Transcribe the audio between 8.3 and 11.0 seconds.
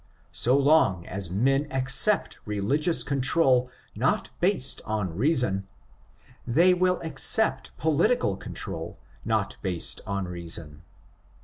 control not based on rea son.